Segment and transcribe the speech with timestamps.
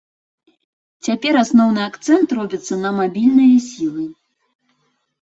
[1.07, 4.03] Цяпер асноўны акцэнт робіцца на мабільныя сілы.